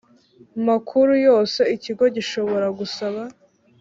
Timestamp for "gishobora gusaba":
2.15-3.21